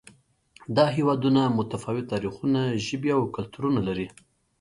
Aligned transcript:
دا 0.75 0.85
هېوادونه 0.95 1.41
متفاوت 1.57 2.05
تاریخونه، 2.13 2.61
ژبې 2.85 3.09
او 3.17 3.21
کلتورونه 3.35 3.79
لري. 3.87 4.07